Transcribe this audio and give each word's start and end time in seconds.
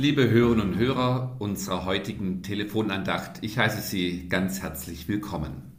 Liebe 0.00 0.30
Hörerinnen 0.30 0.74
und 0.74 0.78
Hörer 0.78 1.34
unserer 1.40 1.84
heutigen 1.84 2.44
Telefonandacht, 2.44 3.38
ich 3.40 3.58
heiße 3.58 3.80
Sie 3.80 4.28
ganz 4.28 4.62
herzlich 4.62 5.08
willkommen. 5.08 5.72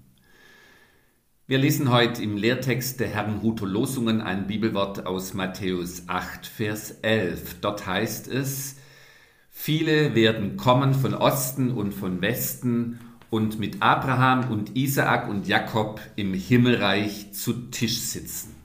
Wir 1.48 1.58
lesen 1.58 1.90
heute 1.90 2.22
im 2.22 2.36
Lehrtext 2.36 3.00
der 3.00 3.08
Herrenhuter 3.08 3.66
Losungen 3.66 4.20
ein 4.20 4.46
Bibelwort 4.46 5.06
aus 5.06 5.34
Matthäus 5.34 6.10
8, 6.10 6.46
Vers 6.46 6.92
11. 7.02 7.62
Dort 7.62 7.88
heißt 7.88 8.28
es, 8.28 8.76
Viele 9.50 10.16
werden 10.16 10.58
kommen 10.58 10.94
von 10.94 11.14
Osten 11.14 11.72
und 11.72 11.94
von 11.94 12.22
Westen 12.22 13.00
und 13.30 13.58
mit 13.58 13.82
Abraham 13.82 14.52
und 14.52 14.76
Isaak 14.76 15.30
und 15.30 15.48
Jakob 15.48 16.02
im 16.18 16.34
Himmelreich 16.34 17.32
zu 17.32 17.54
Tisch 17.72 18.00
sitzen. 18.00 18.59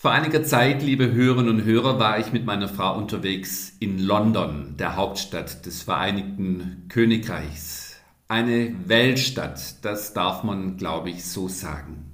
Vor 0.00 0.12
einiger 0.12 0.44
Zeit, 0.44 0.84
liebe 0.84 1.10
Hörerinnen 1.10 1.56
und 1.56 1.64
Hörer, 1.64 1.98
war 1.98 2.20
ich 2.20 2.32
mit 2.32 2.46
meiner 2.46 2.68
Frau 2.68 2.96
unterwegs 2.96 3.72
in 3.80 3.98
London, 3.98 4.76
der 4.78 4.94
Hauptstadt 4.94 5.66
des 5.66 5.82
Vereinigten 5.82 6.84
Königreichs. 6.88 7.96
Eine 8.28 8.76
Weltstadt, 8.86 9.84
das 9.84 10.14
darf 10.14 10.44
man, 10.44 10.76
glaube 10.76 11.10
ich, 11.10 11.24
so 11.24 11.48
sagen. 11.48 12.12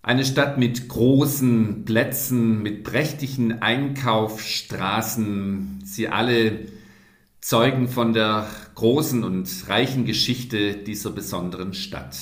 Eine 0.00 0.24
Stadt 0.24 0.56
mit 0.56 0.88
großen 0.88 1.84
Plätzen, 1.84 2.62
mit 2.62 2.82
prächtigen 2.82 3.60
Einkaufsstraßen. 3.60 5.82
Sie 5.84 6.08
alle 6.08 6.60
zeugen 7.42 7.88
von 7.88 8.14
der 8.14 8.46
großen 8.74 9.22
und 9.22 9.68
reichen 9.68 10.06
Geschichte 10.06 10.76
dieser 10.76 11.10
besonderen 11.10 11.74
Stadt. 11.74 12.16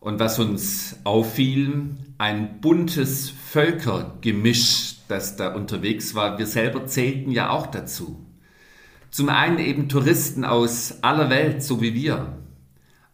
Und 0.00 0.20
was 0.20 0.38
uns 0.38 0.96
auffiel, 1.04 1.96
ein 2.18 2.60
buntes 2.60 3.30
Völkergemisch, 3.30 4.96
das 5.08 5.36
da 5.36 5.54
unterwegs 5.54 6.14
war. 6.14 6.38
Wir 6.38 6.46
selber 6.46 6.86
zählten 6.86 7.30
ja 7.30 7.50
auch 7.50 7.66
dazu. 7.66 8.24
Zum 9.10 9.28
einen 9.28 9.58
eben 9.58 9.88
Touristen 9.88 10.44
aus 10.44 11.02
aller 11.02 11.30
Welt, 11.30 11.62
so 11.62 11.80
wie 11.80 11.94
wir, 11.94 12.36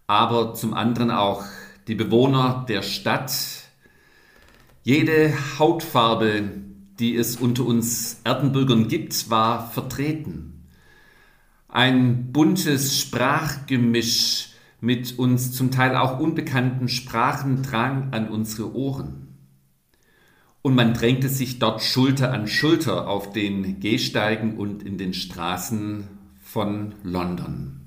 aber 0.07 0.55
zum 0.55 0.75
anderen 0.75 1.11
auch 1.11 1.45
die 1.87 1.95
Bewohner 1.95 2.65
der 2.69 2.83
Stadt. 2.83 3.33
Jede 4.83 5.33
Hautfarbe, 5.59 6.51
die 6.99 7.17
es 7.17 7.37
unter 7.37 7.65
uns 7.65 8.21
Erdenbürgern 8.25 8.89
gibt, 8.89 9.31
war 9.31 9.71
vertreten. 9.71 10.65
Ein 11.69 12.33
buntes 12.33 12.99
Sprachgemisch, 12.99 14.52
mit 14.83 15.17
uns 15.17 15.53
zum 15.53 15.71
Teil 15.71 15.95
auch 15.95 16.19
unbekannten 16.19 16.89
Sprachen 16.89 17.63
drang 17.63 18.13
an 18.13 18.29
unsere 18.29 18.75
Ohren. 18.75 19.29
Und 20.61 20.75
man 20.75 20.93
drängte 20.93 21.29
sich 21.29 21.61
dort 21.61 21.83
Schulter 21.83 22.33
an 22.33 22.49
Schulter 22.49 23.07
auf 23.07 23.33
den 23.33 23.79
Gehsteigen 23.79 24.57
und 24.57 24.83
in 24.83 24.99
den 24.99 25.15
Straßen 25.15 26.09
von 26.43 26.97
London. 27.05 27.83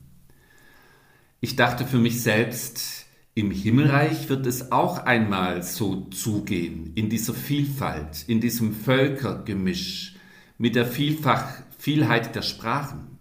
Ich 1.42 1.58
dachte 1.58 1.86
für 1.86 1.98
mich 1.98 2.22
selbst, 2.22 3.08
im 3.34 3.52
Himmelreich 3.52 4.30
wird 4.30 4.48
es 4.48 4.72
auch 4.72 5.00
einmal 5.00 5.64
so 5.64 6.06
zugehen, 6.06 6.94
in 6.96 7.10
dieser 7.10 7.34
Vielfalt, 7.34 8.24
in 8.28 8.40
diesem 8.40 8.74
Völkergemisch, 8.74 10.16
mit 10.58 10.76
der 10.76 10.86
Vielfach, 10.86 11.46
Vielheit 11.78 12.36
der 12.36 12.42
Sprachen. 12.42 13.15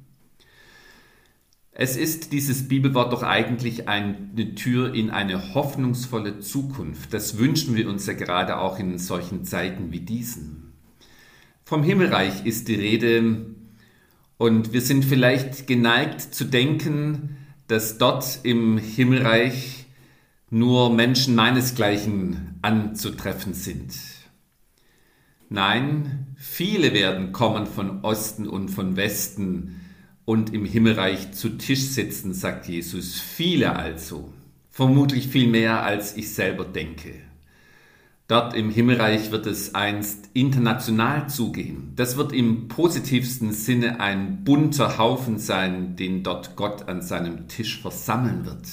Es 1.76 1.96
ist 1.96 2.30
dieses 2.30 2.68
Bibelwort 2.68 3.12
doch 3.12 3.24
eigentlich 3.24 3.88
eine 3.88 4.54
Tür 4.54 4.94
in 4.94 5.10
eine 5.10 5.54
hoffnungsvolle 5.54 6.38
Zukunft. 6.38 7.12
Das 7.12 7.36
wünschen 7.36 7.74
wir 7.74 7.88
uns 7.88 8.06
ja 8.06 8.12
gerade 8.12 8.58
auch 8.58 8.78
in 8.78 8.96
solchen 8.96 9.44
Zeiten 9.44 9.90
wie 9.90 9.98
diesen. 9.98 10.72
Vom 11.64 11.82
Himmelreich 11.82 12.46
ist 12.46 12.68
die 12.68 12.76
Rede 12.76 13.46
und 14.38 14.72
wir 14.72 14.82
sind 14.82 15.04
vielleicht 15.04 15.66
geneigt 15.66 16.20
zu 16.20 16.44
denken, 16.44 17.38
dass 17.66 17.98
dort 17.98 18.40
im 18.44 18.78
Himmelreich 18.78 19.86
nur 20.50 20.94
Menschen 20.94 21.34
meinesgleichen 21.34 22.56
anzutreffen 22.62 23.52
sind. 23.52 23.94
Nein, 25.48 26.36
viele 26.36 26.94
werden 26.94 27.32
kommen 27.32 27.66
von 27.66 28.04
Osten 28.04 28.46
und 28.46 28.68
von 28.68 28.96
Westen, 28.96 29.80
und 30.24 30.52
im 30.54 30.64
Himmelreich 30.64 31.32
zu 31.32 31.50
Tisch 31.50 31.82
sitzen, 31.82 32.32
sagt 32.32 32.66
Jesus. 32.66 33.20
Viele 33.20 33.76
also, 33.76 34.32
vermutlich 34.70 35.28
viel 35.28 35.48
mehr, 35.48 35.82
als 35.82 36.16
ich 36.16 36.32
selber 36.32 36.64
denke. 36.64 37.14
Dort 38.26 38.54
im 38.54 38.70
Himmelreich 38.70 39.32
wird 39.32 39.46
es 39.46 39.74
einst 39.74 40.30
international 40.32 41.28
zugehen. 41.28 41.92
Das 41.94 42.16
wird 42.16 42.32
im 42.32 42.68
positivsten 42.68 43.52
Sinne 43.52 44.00
ein 44.00 44.44
bunter 44.44 44.96
Haufen 44.96 45.38
sein, 45.38 45.94
den 45.96 46.22
dort 46.22 46.56
Gott 46.56 46.88
an 46.88 47.02
seinem 47.02 47.48
Tisch 47.48 47.82
versammeln 47.82 48.46
wird. 48.46 48.66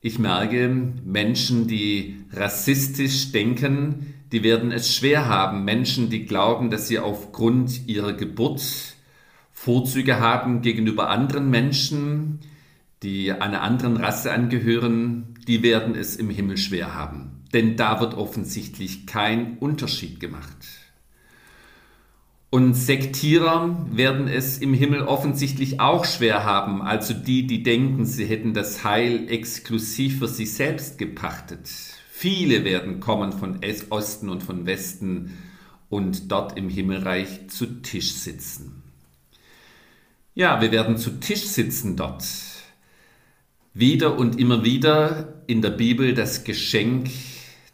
Ich 0.00 0.20
merke, 0.20 0.68
Menschen, 1.04 1.66
die 1.66 2.24
rassistisch 2.32 3.32
denken, 3.32 4.14
die 4.30 4.44
werden 4.44 4.70
es 4.70 4.94
schwer 4.94 5.26
haben. 5.26 5.64
Menschen, 5.64 6.08
die 6.08 6.24
glauben, 6.24 6.70
dass 6.70 6.86
sie 6.86 7.00
aufgrund 7.00 7.88
ihrer 7.88 8.12
Geburt 8.12 8.62
Vorzüge 9.64 10.18
haben 10.18 10.60
gegenüber 10.60 11.08
anderen 11.08 11.48
Menschen, 11.48 12.40
die 13.04 13.30
einer 13.30 13.62
anderen 13.62 13.96
Rasse 13.96 14.32
angehören, 14.32 15.36
die 15.46 15.62
werden 15.62 15.94
es 15.94 16.16
im 16.16 16.30
Himmel 16.30 16.56
schwer 16.56 16.96
haben. 16.96 17.44
Denn 17.52 17.76
da 17.76 18.00
wird 18.00 18.14
offensichtlich 18.14 19.06
kein 19.06 19.58
Unterschied 19.58 20.18
gemacht. 20.18 20.56
Und 22.50 22.74
Sektierer 22.74 23.86
werden 23.92 24.26
es 24.26 24.58
im 24.58 24.74
Himmel 24.74 25.02
offensichtlich 25.02 25.78
auch 25.78 26.06
schwer 26.06 26.42
haben, 26.42 26.82
also 26.82 27.14
die, 27.14 27.46
die 27.46 27.62
denken, 27.62 28.04
sie 28.04 28.24
hätten 28.24 28.54
das 28.54 28.82
Heil 28.82 29.28
exklusiv 29.28 30.18
für 30.18 30.26
sich 30.26 30.54
selbst 30.54 30.98
gepachtet. 30.98 31.70
Viele 32.10 32.64
werden 32.64 32.98
kommen 32.98 33.30
von 33.30 33.60
Osten 33.90 34.28
und 34.28 34.42
von 34.42 34.66
Westen 34.66 35.38
und 35.88 36.32
dort 36.32 36.58
im 36.58 36.68
Himmelreich 36.68 37.46
zu 37.46 37.80
Tisch 37.80 38.14
sitzen. 38.14 38.81
Ja, 40.34 40.62
wir 40.62 40.72
werden 40.72 40.96
zu 40.96 41.20
Tisch 41.20 41.44
sitzen 41.44 41.94
dort. 41.94 42.24
Wieder 43.74 44.16
und 44.16 44.40
immer 44.40 44.64
wieder 44.64 45.42
in 45.46 45.60
der 45.60 45.68
Bibel 45.68 46.14
das 46.14 46.44
Geschenk 46.44 47.10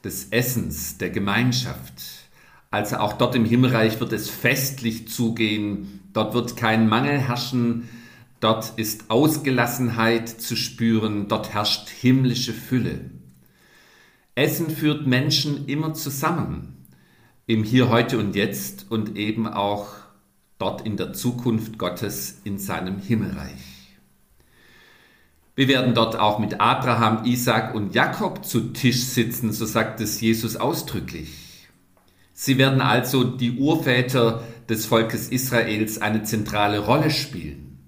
des 0.02 0.30
Essens, 0.30 0.98
der 0.98 1.10
Gemeinschaft. 1.10 2.02
Also 2.72 2.96
auch 2.96 3.12
dort 3.12 3.36
im 3.36 3.44
Himmelreich 3.44 4.00
wird 4.00 4.12
es 4.12 4.28
festlich 4.28 5.06
zugehen, 5.06 6.00
dort 6.12 6.34
wird 6.34 6.56
kein 6.56 6.88
Mangel 6.88 7.20
herrschen, 7.20 7.88
dort 8.40 8.72
ist 8.76 9.08
Ausgelassenheit 9.08 10.28
zu 10.28 10.56
spüren, 10.56 11.28
dort 11.28 11.54
herrscht 11.54 11.88
himmlische 11.88 12.52
Fülle. 12.52 13.12
Essen 14.34 14.68
führt 14.68 15.06
Menschen 15.06 15.68
immer 15.68 15.94
zusammen, 15.94 16.88
im 17.46 17.62
Hier, 17.62 17.88
heute 17.88 18.18
und 18.18 18.34
jetzt 18.34 18.90
und 18.90 19.16
eben 19.16 19.46
auch 19.46 20.07
dort 20.58 20.84
in 20.84 20.96
der 20.96 21.12
Zukunft 21.12 21.78
Gottes 21.78 22.40
in 22.44 22.58
seinem 22.58 22.98
Himmelreich. 22.98 23.78
Wir 25.54 25.66
werden 25.66 25.94
dort 25.94 26.16
auch 26.16 26.38
mit 26.38 26.60
Abraham, 26.60 27.24
Isaac 27.24 27.74
und 27.74 27.94
Jakob 27.94 28.44
zu 28.44 28.72
Tisch 28.72 29.02
sitzen, 29.04 29.52
so 29.52 29.66
sagt 29.66 30.00
es 30.00 30.20
Jesus 30.20 30.56
ausdrücklich. 30.56 31.68
Sie 32.32 32.58
werden 32.58 32.80
also 32.80 33.24
die 33.24 33.58
Urväter 33.58 34.44
des 34.68 34.86
Volkes 34.86 35.28
Israels 35.30 36.00
eine 36.00 36.22
zentrale 36.22 36.78
Rolle 36.78 37.10
spielen. 37.10 37.80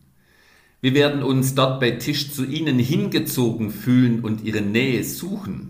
Wir 0.81 0.94
werden 0.94 1.22
uns 1.22 1.55
dort 1.55 1.78
bei 1.78 1.93
Tisch 1.93 2.32
zu 2.32 2.44
ihnen 2.44 2.78
hingezogen 2.78 3.70
fühlen 3.70 4.22
und 4.22 4.43
ihre 4.43 4.62
Nähe 4.62 5.05
suchen. 5.05 5.69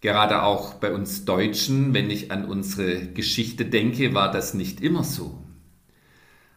Gerade 0.00 0.42
auch 0.42 0.74
bei 0.74 0.92
uns 0.92 1.24
Deutschen, 1.26 1.92
wenn 1.92 2.10
ich 2.10 2.32
an 2.32 2.46
unsere 2.46 3.06
Geschichte 3.08 3.66
denke, 3.66 4.14
war 4.14 4.30
das 4.30 4.54
nicht 4.54 4.80
immer 4.80 5.04
so. 5.04 5.38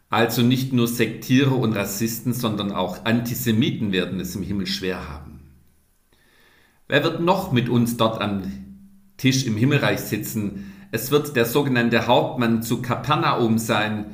Also 0.09 0.43
nicht 0.43 0.71
nur 0.71 0.87
Sektierer 0.87 1.57
und 1.57 1.73
Rassisten, 1.73 2.33
sondern 2.33 2.71
auch 2.71 3.03
Antisemiten 3.03 3.91
werden 3.91 4.19
es 4.19 4.35
im 4.35 4.43
Himmel 4.43 4.67
schwer 4.67 5.09
haben. 5.09 5.41
Wer 6.87 7.03
wird 7.03 7.19
noch 7.19 7.51
mit 7.51 7.67
uns 7.67 7.97
dort 7.97 8.21
am 8.21 8.43
Tisch 9.17 9.45
im 9.45 9.57
Himmelreich 9.57 9.99
sitzen? 9.99 10.71
Es 10.91 11.09
wird 11.09 11.35
der 11.35 11.45
sogenannte 11.45 12.07
Hauptmann 12.07 12.61
zu 12.61 12.81
Kapernaum 12.81 13.57
sein, 13.57 14.05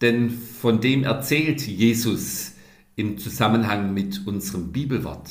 denn 0.00 0.30
von 0.30 0.80
dem 0.80 1.02
erzählt 1.02 1.60
Jesus 1.66 2.52
im 2.94 3.18
Zusammenhang 3.18 3.92
mit 3.92 4.26
unserem 4.26 4.70
Bibelwort. 4.70 5.28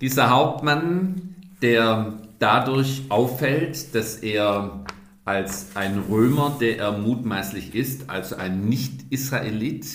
Dieser 0.00 0.30
Hauptmann, 0.30 1.36
der 1.62 2.14
dadurch 2.38 3.02
auffällt, 3.08 3.94
dass 3.94 4.16
er 4.16 4.84
als 5.24 5.76
ein 5.76 5.98
Römer, 5.98 6.56
der 6.60 6.78
er 6.78 6.98
mutmaßlich 6.98 7.74
ist, 7.74 8.10
also 8.10 8.36
ein 8.36 8.68
Nicht-Israelit, 8.68 9.86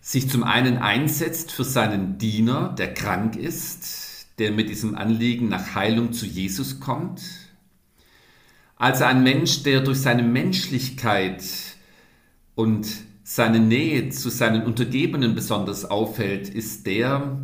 sich 0.00 0.30
zum 0.30 0.42
einen 0.42 0.78
einsetzt 0.78 1.52
für 1.52 1.64
seinen 1.64 2.18
Diener, 2.18 2.74
der 2.78 2.94
krank 2.94 3.36
ist, 3.36 4.26
der 4.38 4.52
mit 4.52 4.70
diesem 4.70 4.94
Anliegen 4.94 5.48
nach 5.48 5.74
Heilung 5.74 6.12
zu 6.12 6.24
Jesus 6.24 6.80
kommt. 6.80 7.20
Also 8.76 9.04
ein 9.04 9.22
Mensch, 9.22 9.64
der 9.64 9.80
durch 9.80 10.00
seine 10.00 10.22
Menschlichkeit 10.22 11.44
und 12.54 12.88
seine 13.22 13.60
Nähe 13.60 14.08
zu 14.08 14.30
seinen 14.30 14.64
Untergebenen 14.64 15.34
besonders 15.34 15.84
auffällt, 15.84 16.48
ist 16.48 16.86
der, 16.86 17.38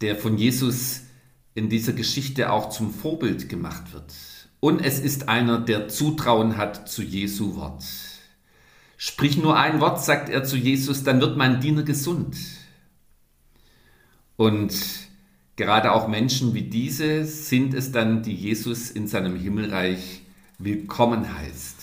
der 0.00 0.16
von 0.16 0.38
Jesus 0.38 1.03
in 1.54 1.68
dieser 1.68 1.92
Geschichte 1.92 2.52
auch 2.52 2.70
zum 2.70 2.92
Vorbild 2.92 3.48
gemacht 3.48 3.92
wird. 3.92 4.12
Und 4.60 4.80
es 4.80 4.98
ist 4.98 5.28
einer, 5.28 5.60
der 5.60 5.88
Zutrauen 5.88 6.56
hat 6.56 6.88
zu 6.88 7.02
Jesu 7.02 7.54
Wort. 7.54 7.84
Sprich 8.96 9.36
nur 9.36 9.58
ein 9.58 9.80
Wort, 9.80 10.02
sagt 10.02 10.28
er 10.28 10.44
zu 10.44 10.56
Jesus, 10.56 11.04
dann 11.04 11.20
wird 11.20 11.36
mein 11.36 11.60
Diener 11.60 11.82
gesund. 11.82 12.36
Und 14.36 14.74
gerade 15.56 15.92
auch 15.92 16.08
Menschen 16.08 16.54
wie 16.54 16.62
diese 16.62 17.24
sind 17.24 17.74
es 17.74 17.92
dann, 17.92 18.22
die 18.22 18.34
Jesus 18.34 18.90
in 18.90 19.06
seinem 19.06 19.36
Himmelreich 19.36 20.22
willkommen 20.58 21.38
heißt. 21.38 21.76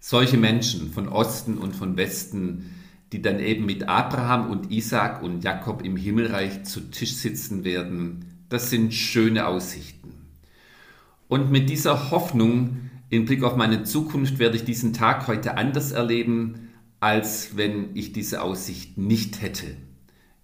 Solche 0.00 0.38
Menschen 0.38 0.92
von 0.92 1.08
Osten 1.08 1.58
und 1.58 1.76
von 1.76 1.96
Westen, 1.96 2.74
die 3.12 3.22
dann 3.22 3.38
eben 3.38 3.66
mit 3.66 3.88
Abraham 3.88 4.50
und 4.50 4.72
Isaac 4.72 5.22
und 5.22 5.44
Jakob 5.44 5.84
im 5.84 5.96
Himmelreich 5.96 6.64
zu 6.64 6.80
Tisch 6.90 7.14
sitzen 7.14 7.62
werden, 7.62 8.31
das 8.52 8.68
sind 8.68 8.92
schöne 8.92 9.46
Aussichten. 9.46 10.12
Und 11.26 11.50
mit 11.50 11.70
dieser 11.70 12.10
Hoffnung 12.10 12.90
im 13.08 13.24
Blick 13.24 13.42
auf 13.42 13.56
meine 13.56 13.84
Zukunft 13.84 14.38
werde 14.38 14.56
ich 14.56 14.64
diesen 14.64 14.92
Tag 14.92 15.26
heute 15.26 15.56
anders 15.56 15.92
erleben, 15.92 16.68
als 17.00 17.56
wenn 17.56 17.96
ich 17.96 18.12
diese 18.12 18.42
Aussicht 18.42 18.98
nicht 18.98 19.40
hätte. 19.40 19.76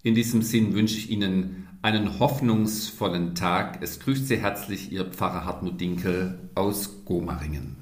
In 0.01 0.15
diesem 0.15 0.41
Sinn 0.41 0.73
wünsche 0.73 0.97
ich 0.97 1.09
Ihnen 1.11 1.67
einen 1.81 2.19
hoffnungsvollen 2.19 3.35
Tag. 3.35 3.79
Es 3.81 3.99
grüßt 3.99 4.27
Sie 4.27 4.37
herzlich 4.37 4.91
Ihr 4.91 5.05
Pfarrer 5.05 5.45
Hartmut 5.45 5.79
Dinkel 5.79 6.49
aus 6.55 7.05
Gomaringen. 7.05 7.78